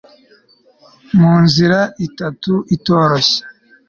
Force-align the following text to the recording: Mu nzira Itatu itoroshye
Mu 1.17 1.33
nzira 1.43 1.79
Itatu 2.07 2.53
itoroshye 2.75 3.39